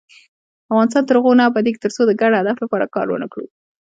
افغانستان 0.71 1.03
تر 1.05 1.15
هغو 1.19 1.31
نه 1.39 1.43
ابادیږي، 1.49 1.79
ترڅو 1.83 2.01
د 2.05 2.11
ګډ 2.21 2.31
هدف 2.41 2.57
لپاره 2.63 2.91
کار 2.95 3.07
ونکړو. 3.11 3.45